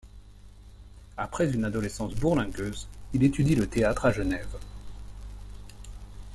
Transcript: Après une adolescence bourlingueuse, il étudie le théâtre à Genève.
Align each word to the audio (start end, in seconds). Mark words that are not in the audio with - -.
Après 1.15 1.53
une 1.53 1.63
adolescence 1.63 2.15
bourlingueuse, 2.15 2.87
il 3.13 3.21
étudie 3.23 3.53
le 3.53 3.67
théâtre 3.67 4.05
à 4.07 4.11
Genève. 4.11 4.57